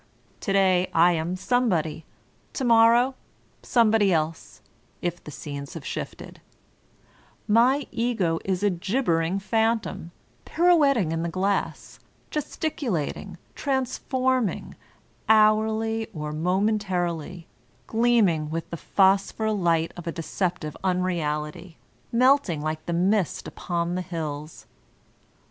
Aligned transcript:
To 0.39 0.51
day 0.51 0.89
I 0.95 1.11
am 1.11 1.35
somebody, 1.35 2.05
to 2.53 2.63
morrow 2.63 3.13
somebody 3.61 4.11
else, 4.11 4.63
if 4.99 5.23
the 5.23 5.29
scenes 5.29 5.75
have 5.75 5.85
shifted; 5.85 6.41
my 7.47 7.85
Ego 7.91 8.39
is 8.43 8.63
a 8.63 8.71
gibbering 8.71 9.37
phantom, 9.37 10.11
pirouet 10.43 10.95
ting 10.95 11.11
in 11.11 11.21
the 11.21 11.29
glass, 11.29 11.99
gesticulating, 12.31 13.37
transforming, 13.53 14.73
hourly 15.29 16.07
or 16.15 16.31
momentarily, 16.31 17.47
gleaming 17.85 18.49
with 18.49 18.67
the 18.71 18.77
phosphor 18.77 19.51
light 19.51 19.91
of 19.95 20.07
a 20.07 20.11
deceptive 20.11 20.75
unreality, 20.83 21.77
melting 22.11 22.59
like 22.59 22.87
the 22.87 22.93
mist 22.93 23.47
upon 23.47 23.93
the 23.93 24.01
hills. 24.01 24.65